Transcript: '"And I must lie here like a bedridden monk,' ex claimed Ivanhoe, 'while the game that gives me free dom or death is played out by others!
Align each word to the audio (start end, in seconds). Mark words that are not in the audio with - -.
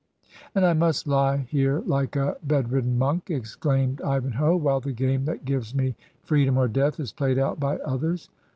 '"And 0.55 0.65
I 0.65 0.73
must 0.73 1.07
lie 1.07 1.37
here 1.51 1.81
like 1.85 2.15
a 2.15 2.35
bedridden 2.43 2.97
monk,' 2.97 3.29
ex 3.29 3.55
claimed 3.55 4.01
Ivanhoe, 4.01 4.55
'while 4.55 4.79
the 4.79 4.93
game 4.93 5.25
that 5.25 5.45
gives 5.45 5.75
me 5.75 5.95
free 6.23 6.43
dom 6.45 6.57
or 6.57 6.67
death 6.67 6.99
is 6.99 7.13
played 7.13 7.37
out 7.37 7.59
by 7.59 7.77
others! 7.77 8.27